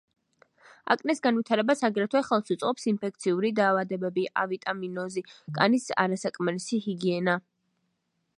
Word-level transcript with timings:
აკნეს 0.93 1.19
განვითარებას 1.25 1.83
აგრეთვე 1.89 2.21
ხელს 2.29 2.49
უწყობს 2.55 2.87
ინფექციური 2.93 3.53
დაავადებები, 3.61 4.25
ავიტამინოზი, 4.45 5.25
კანის 5.61 5.87
არასაკმარისი 6.07 6.83
ჰიგიენა. 6.89 7.39